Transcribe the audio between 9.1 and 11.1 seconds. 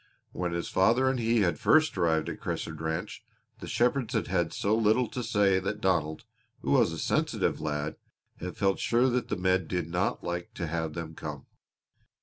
that the men did not like to have